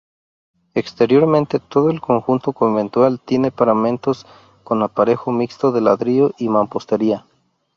Exteriormente, 0.73 1.59
todo 1.59 1.91
el 1.91 2.01
conjunto 2.01 2.53
conventual, 2.53 3.19
tiene 3.23 3.51
paramentos 3.51 4.25
con 4.63 4.81
aparejo 4.81 5.31
mixto 5.31 5.71
de 5.71 5.81
ladrillo 5.81 6.31
y 6.39 6.49
mampostería. 6.49 7.23